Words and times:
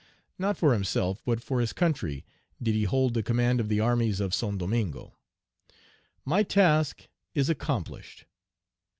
Not 0.39 0.57
for 0.57 0.73
himself, 0.73 1.21
but 1.23 1.43
for 1.43 1.61
his 1.61 1.73
country, 1.73 2.25
did 2.59 2.73
he 2.73 2.85
hold 2.85 3.13
the 3.13 3.21
command 3.21 3.59
of 3.59 3.69
the 3.69 3.79
armies 3.79 4.19
of 4.19 4.33
Saint 4.33 4.57
Donmingo. 4.57 5.13
"My 6.25 6.41
task 6.41 7.07
is 7.35 7.51
accomplished." 7.51 8.25